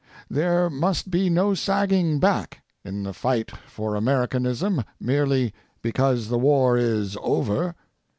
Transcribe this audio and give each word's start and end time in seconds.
There 0.31 0.67
must 0.67 1.11
be 1.11 1.29
no 1.29 1.53
sagging 1.53 2.19
back 2.19 2.61
in 2.83 3.03
the 3.03 3.13
fight 3.13 3.51
for 3.67 3.93
Americanism 3.93 4.83
merely 4.99 5.53
because 5.83 6.27
the 6.27 6.39
war 6.39 6.75
is 6.75 7.15
over. 7.21 7.75